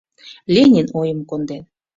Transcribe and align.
Ленин 0.53 0.87
ойым 0.99 1.19
конден. 1.29 1.63